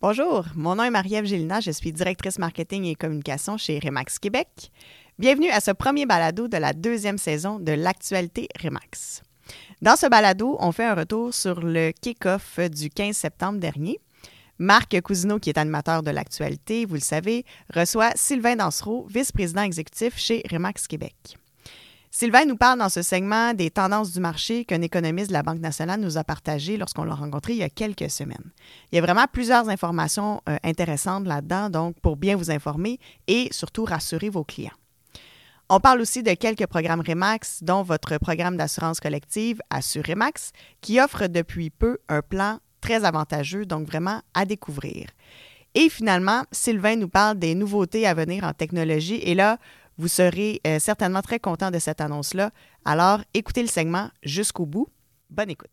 [0.00, 4.70] Bonjour, mon nom est Marie-Ève Gélina, je suis directrice marketing et communication chez Remax Québec.
[5.18, 9.24] Bienvenue à ce premier balado de la deuxième saison de l'actualité Remax.
[9.82, 13.98] Dans ce balado, on fait un retour sur le kick-off du 15 septembre dernier.
[14.60, 17.44] Marc Cousineau, qui est animateur de l'actualité, vous le savez,
[17.74, 21.36] reçoit Sylvain Dansereau, vice-président exécutif chez Remax Québec.
[22.10, 25.60] Sylvain nous parle dans ce segment des tendances du marché qu'un économiste de la Banque
[25.60, 28.50] nationale nous a partagé lorsqu'on l'a rencontré il y a quelques semaines.
[28.90, 33.48] Il y a vraiment plusieurs informations euh, intéressantes là-dedans, donc pour bien vous informer et
[33.50, 34.72] surtout rassurer vos clients.
[35.68, 40.98] On parle aussi de quelques programmes REMAX, dont votre programme d'assurance collective Assure REMAX, qui
[40.98, 45.08] offre depuis peu un plan très avantageux, donc vraiment à découvrir.
[45.74, 49.20] Et finalement, Sylvain nous parle des nouveautés à venir en technologie.
[49.22, 49.58] Et là,
[49.98, 52.50] vous serez euh, certainement très content de cette annonce-là.
[52.84, 54.88] Alors, écoutez le segment jusqu'au bout.
[55.28, 55.68] Bonne écoute.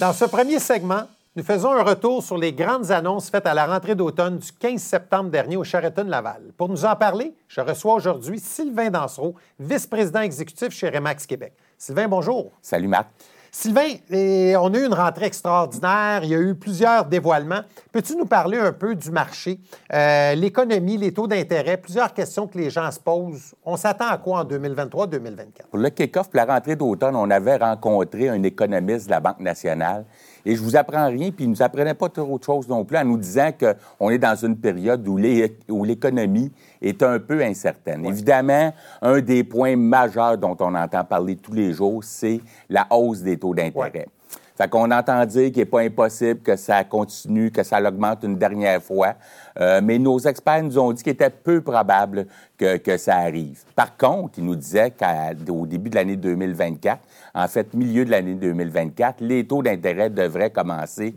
[0.00, 3.66] Dans ce premier segment, nous faisons un retour sur les grandes annonces faites à la
[3.66, 6.52] rentrée d'automne du 15 septembre dernier au Sheraton Laval.
[6.56, 11.52] Pour nous en parler, je reçois aujourd'hui Sylvain Dansereau, vice-président exécutif chez Remax Québec.
[11.76, 12.52] Sylvain, bonjour.
[12.60, 13.08] Salut, Marc.
[13.50, 13.94] Sylvain,
[14.58, 16.20] on a eu une rentrée extraordinaire.
[16.22, 17.62] Il y a eu plusieurs dévoilements.
[17.92, 19.58] Peux-tu nous parler un peu du marché,
[19.92, 23.54] euh, l'économie, les taux d'intérêt, plusieurs questions que les gens se posent.
[23.64, 25.68] On s'attend à quoi en 2023-2024?
[25.70, 30.04] Pour le kick-off, la rentrée d'automne, on avait rencontré un économiste de la Banque nationale
[30.48, 32.96] et je vous apprends rien, puis il nous apprenait pas trop autre chose non plus
[32.96, 38.06] en nous disant qu'on est dans une période où l'économie est un peu incertaine.
[38.06, 43.20] Évidemment, un des points majeurs dont on entend parler tous les jours, c'est la hausse
[43.20, 44.08] des taux d'intérêt.
[44.58, 48.36] Fait qu'on entend dire qu'il n'est pas impossible que ça continue, que ça l'augmente une
[48.36, 49.14] dernière fois.
[49.60, 52.26] Euh, mais nos experts nous ont dit qu'il était peu probable
[52.58, 53.62] que, que ça arrive.
[53.76, 57.00] Par contre, ils nous disaient qu'au début de l'année 2024,
[57.36, 61.14] en fait, milieu de l'année 2024, les taux d'intérêt devraient commencer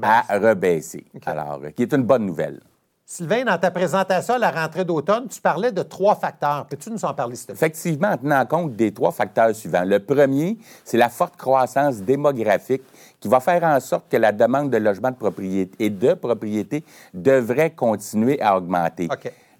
[0.00, 1.04] à rebaisser.
[1.26, 2.60] Alors, qui est une bonne nouvelle.
[3.06, 6.64] Sylvain, dans ta présentation à la rentrée d'automne, tu parlais de trois facteurs.
[6.70, 7.58] Peux-tu nous en parler, s'il te plaît?
[7.58, 9.84] Effectivement, en tenant compte des trois facteurs suivants.
[9.84, 12.82] Le premier, c'est la forte croissance démographique
[13.20, 16.82] qui va faire en sorte que la demande de logement de propriété et de propriété
[17.12, 19.08] devrait continuer à augmenter.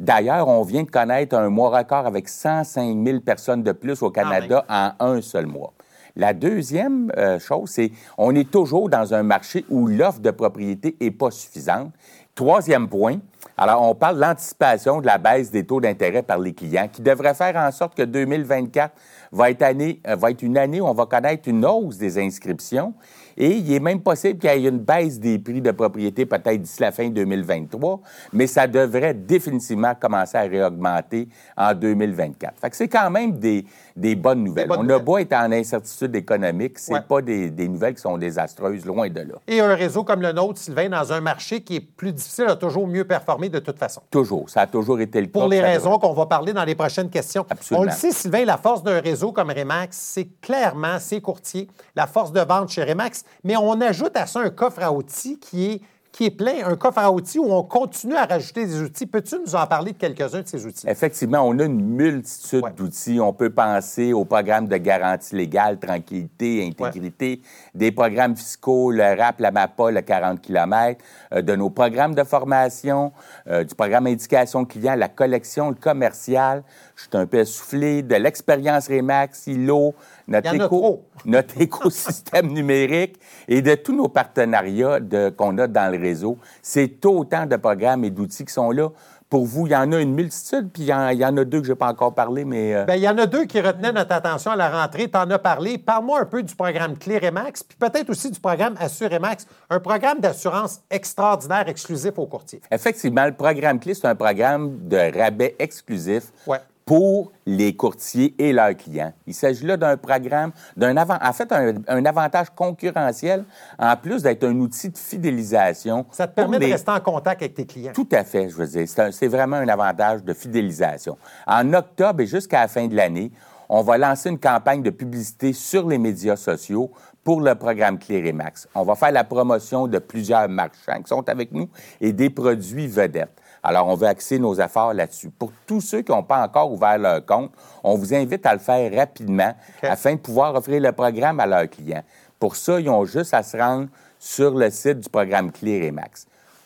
[0.01, 4.11] D'ailleurs, on vient de connaître un mois record avec 105 000 personnes de plus au
[4.11, 5.75] Canada en un seul mois.
[6.17, 10.97] La deuxième euh, chose, c'est on est toujours dans un marché où l'offre de propriété
[11.01, 11.91] n'est pas suffisante.
[12.35, 13.19] Troisième point,
[13.57, 17.03] alors, on parle de l'anticipation de la baisse des taux d'intérêt par les clients qui
[17.03, 18.93] devrait faire en sorte que 2024
[19.35, 22.19] va être, année, euh, va être une année où on va connaître une hausse des
[22.19, 22.95] inscriptions
[23.37, 26.61] et il est même possible qu'il y ait une baisse des prix de propriété peut-être
[26.63, 28.01] d'ici la fin 2023,
[28.33, 32.61] mais ça devrait définitivement commencer à réaugmenter en 2024.
[32.61, 33.65] Fait que c'est quand même des,
[33.97, 34.71] des bonnes nouvelles.
[34.71, 38.85] on a beau être en incertitude économique, c'est pas des, des, nouvelles qui sont désastreuses,
[38.85, 39.35] loin de là.
[39.49, 42.57] Et un réseau comme le nôtre, Sylvain, dans un marché qui est plus difficile, a
[42.57, 44.03] toujours mieux performé de toute façon.
[44.11, 44.49] Toujours.
[44.49, 45.41] Ça a toujours été le cas.
[45.41, 47.45] Pour les raisons qu'on va parler dans les prochaines questions.
[47.49, 47.83] Absolument.
[47.83, 52.07] On le sait, Sylvain, la force d'un réseau comme Remax, c'est clairement ses courtiers, la
[52.07, 53.25] force de vente chez Remax.
[53.43, 55.81] Mais on ajoute à ça un coffre à outils qui est
[56.15, 59.05] qui est plein, un coffre à outils où on continue à rajouter des outils.
[59.05, 60.89] Peux-tu nous en parler de quelques-uns de ces outils?
[60.89, 63.19] Effectivement, on a une multitude d'outils.
[63.19, 67.43] On peut penser au programme de garantie légale, tranquillité, intégrité,
[67.75, 72.23] des programmes fiscaux, le RAP, la MAPA, le 40 km, euh, de nos programmes de
[72.23, 73.13] formation,
[73.49, 76.63] euh, du programme indication client, la collection, le commercial.
[76.95, 79.97] Je suis un peu essoufflé, de l'expérience REMAX, ILO,
[80.29, 83.19] notre, éco, notre écosystème numérique
[83.49, 84.99] et de tous nos partenariats
[85.37, 86.39] qu'on a dans le réseau.
[86.63, 88.89] C'est autant de programmes et d'outils qui sont là.
[89.31, 90.93] Pour vous, il y en a une multitude, puis il y
[91.25, 92.75] en, a deux que je n'ai pas encore parlé, mais...
[92.75, 95.11] Euh, Bien, il y en a deux qui retenaient notre attention à la rentrée.
[95.11, 95.77] Tu en as parlé.
[95.79, 100.83] Parle-moi un peu du programme Cléremax, puis peut-être aussi du programme Assuremax, un programme d'assurance
[100.89, 102.61] extraordinaire exclusif aux courtiers.
[102.71, 108.53] Effectivement, le programme Clé, c'est un programme de rabais exclusif ouais pour les courtiers et
[108.53, 109.13] leurs clients.
[109.27, 113.45] Il s'agit là d'un programme, d'un avant, en fait, un, avantage concurrentiel,
[113.79, 116.05] en plus d'être un outil de fidélisation.
[116.11, 117.93] Ça te permet de rester en contact avec tes clients.
[117.95, 118.87] Tout à fait, je veux dire.
[119.13, 121.17] C'est vraiment un avantage de fidélisation.
[121.47, 123.31] En octobre et jusqu'à la fin de l'année,
[123.69, 126.91] on va lancer une campagne de publicité sur les médias sociaux
[127.23, 128.69] pour le programme Clérémax.
[128.75, 131.69] On va faire la promotion de plusieurs marchands qui sont avec nous
[132.01, 133.41] et des produits vedettes.
[133.67, 135.31] Alors, on veut axer nos efforts là-dessus.
[135.31, 137.51] Pour tous ceux qui n'ont pas encore ouvert leur compte,
[137.83, 141.71] on vous invite à le faire rapidement afin de pouvoir offrir le programme à leurs
[141.71, 142.05] clients.
[142.39, 143.89] Pour ça, ils ont juste à se rendre
[144.19, 145.91] sur le site du programme Clear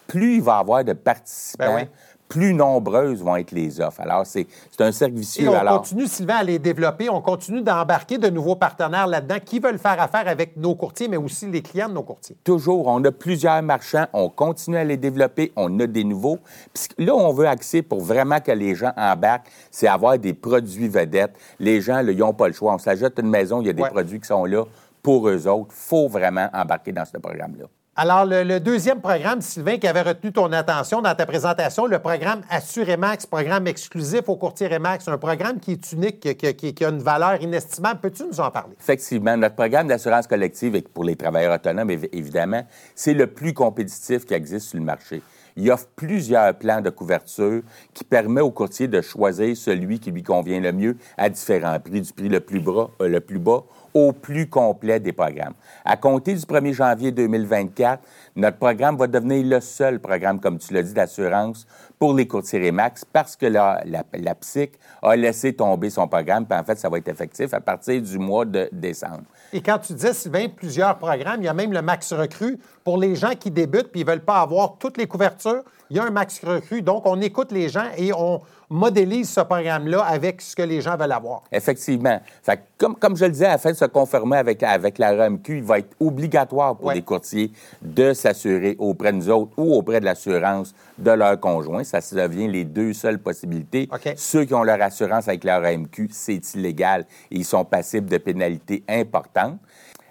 [0.09, 1.89] Plus il va y avoir de participants, ben
[2.29, 4.01] plus nombreuses vont être les offres.
[4.01, 4.47] Alors, c'est
[4.81, 5.49] un cercle Et vicieux.
[5.49, 7.09] on Alors, continue, Sylvain, à les développer.
[7.09, 11.17] On continue d'embarquer de nouveaux partenaires là-dedans qui veulent faire affaire avec nos courtiers, mais
[11.17, 12.37] aussi les clients de nos courtiers.
[12.45, 16.39] toujours, on a plusieurs marchands, on continue à les développer, on a des nouveaux.
[16.75, 20.89] Puis là, on veut axer pour vraiment que les gens embarquent, c'est avoir des produits
[20.89, 21.35] vedettes.
[21.59, 22.75] Les gens, là, ils n'ont pas le choix.
[22.75, 23.91] On s'ajoute une maison, il y a des Ouais.
[23.91, 24.65] produits qui sont là
[25.03, 25.73] pour eux autres.
[25.73, 27.65] faut vraiment embarquer dans ce programme-là.
[28.01, 32.43] Alors, le, deuxième programme, Sylvain, qui avait retenu ton attention dans ta présentation, le programme
[32.49, 37.43] Assuremax, programme exclusif au courtier Remax, un programme qui est unique, qui, a une valeur
[37.43, 37.99] inestimable.
[38.01, 38.77] Peux-tu nous en parler?
[38.79, 42.65] Effectivement, notre programme d'assurance collective pour les travailleurs autonomes, évi- évidemment,
[42.95, 45.21] c'est le plus compétitif qui existe sur le marché.
[45.57, 47.63] Il offre plusieurs plans de couverture
[47.93, 52.01] qui permet au courtier de choisir celui qui lui convient le mieux à différents prix,
[52.01, 53.65] du prix le plus bas, euh, le plus bas
[53.99, 55.55] au plus complet des programmes.
[55.85, 58.03] À compter du 1er janvier 2024,
[58.37, 61.67] notre programme va devenir le seul programme, comme tu l'as dit, d'assurance
[61.99, 66.47] pour les courtiers Remax parce que la, la, PSIC a laissé tomber son programme.
[66.47, 69.25] Puis en fait, ça va être effectif à partir du mois de décembre.
[69.53, 72.59] Et quand tu disais, Sylvain, plusieurs programmes, il y a même le Max Recru.
[72.85, 75.97] Pour les gens qui débutent et ils ne veulent pas avoir toutes les couvertures, il
[75.97, 76.83] y a un Max Recru.
[76.83, 80.97] Donc, on écoute les gens et on modélise ce programme-là avec ce que les gens
[80.97, 81.43] veulent avoir.
[81.51, 82.21] Effectivement.
[82.43, 85.57] Fait que comme, comme je le disais, afin de se conformer avec, avec la RMQ,
[85.59, 86.95] il va être obligatoire pour Ouais.
[86.95, 87.51] les courtiers
[87.83, 91.83] de s'assurer auprès de nous autres ou auprès de l'assurance de leur conjoint.
[91.85, 93.89] Ça devient les deux seules possibilités.
[94.17, 98.19] Ceux qui ont leur assurance avec leur RMQ, c'est illégal et ils sont passibles de
[98.19, 99.59] pénalités importantes.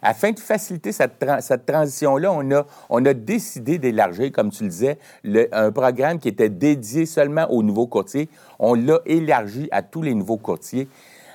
[0.02, 4.64] Afin de faciliter cette, tran- cette transition-là, on a, on a décidé d'élargir, comme tu
[4.64, 8.30] le disais, le- un programme qui était dédié seulement aux nouveaux courtiers.
[8.60, 10.88] On l'a élargi à tous les nouveaux courtiers.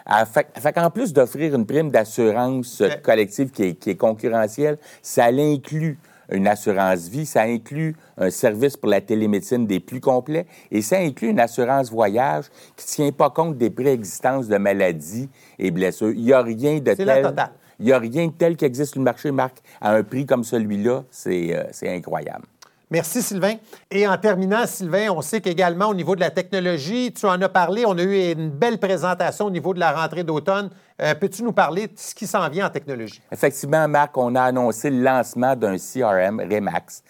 [0.05, 5.99] Afin qu'en plus d'offrir une prime d'assurance collective qui est, qui est concurrentielle, ça inclut
[6.31, 10.99] une assurance vie, ça inclut un service pour la télémédecine des plus complets et ça
[10.99, 15.29] inclut une assurance voyage qui ne tient pas compte des préexistences de maladies
[15.59, 16.11] et blessures.
[16.11, 17.23] Il n'y a rien de C'est la tel.
[17.25, 17.50] totale.
[17.78, 20.26] Il n'y a rien de tel qui existe sur le marché, Marc, à un prix
[20.26, 21.04] comme celui-là.
[21.10, 22.44] C'est euh, c'est incroyable.
[22.92, 23.54] Merci, Sylvain.
[23.90, 27.48] Et en terminant, Sylvain, on sait qu'également au niveau de la technologie, tu en as
[27.48, 30.69] parlé, on a eu une belle présentation au niveau de la rentrée d'automne.
[31.00, 33.22] Euh, Peux-tu nous parler de ce qui s'en vient en technologie?
[33.32, 37.02] Effectivement, Marc, on a annoncé le lancement d'un CRM Remax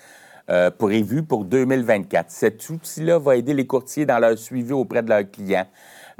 [0.51, 2.31] euh, prévu pour 2024.
[2.31, 5.67] Cet outil-là va aider les courtiers dans leur suivi auprès de leurs clients,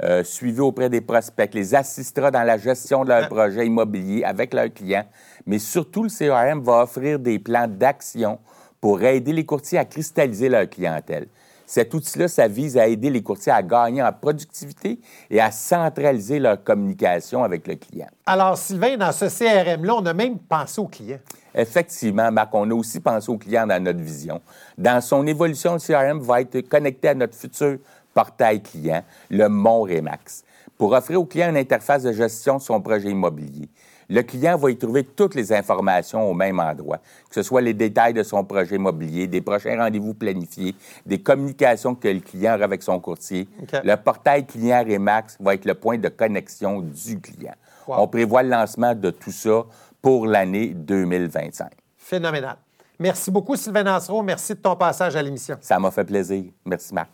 [0.03, 3.27] euh, suivi auprès des prospects, les assistera dans la gestion de leurs Ouais.
[3.29, 5.05] projets immobiliers avec leurs clients,
[5.45, 8.39] mais surtout le CRM va offrir des plans d'action
[8.81, 11.27] pour aider les courtiers à cristalliser leur clientèle.
[11.65, 14.99] Cet outil-là, ça vise à aider les courtiers à gagner en productivité
[15.31, 18.07] et à centraliser leur communication avec le client.
[18.25, 21.19] Alors, Sylvain, dans ce CRM-là, on a même pensé aux clients.
[21.55, 24.41] Effectivement, Marc, on a aussi pensé au client dans notre vision.
[24.77, 27.77] Dans son évolution, le CRM va être connecté à notre futur
[28.13, 30.43] portail client, le Mon Remax,
[30.77, 33.69] pour offrir au client une interface de gestion de son projet immobilier.
[34.09, 37.73] Le client va y trouver toutes les informations au même endroit, que ce soit les
[37.73, 40.75] détails de son projet immobilier, des prochains rendez-vous planifiés,
[41.05, 43.47] des communications que le client aura avec son courtier.
[43.83, 47.55] Le portail client Remax va être le point de connexion du client.
[47.87, 47.95] Wow.
[47.99, 49.65] On prévoit le lancement de tout ça
[50.01, 51.71] pour l'année 2025.
[51.97, 52.57] Phénoménal.
[52.99, 54.21] Merci beaucoup, Sylvain Nassereau.
[54.21, 55.57] Merci de ton passage à l'émission.
[55.61, 56.45] Ça m'a fait plaisir.
[56.65, 57.09] Merci, Marc.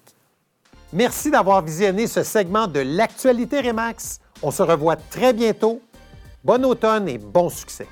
[0.91, 4.19] Merci d'avoir visionné ce segment de l'actualité Remax.
[4.41, 5.81] On se revoit très bientôt.
[6.43, 7.87] Bon automne et bon succès.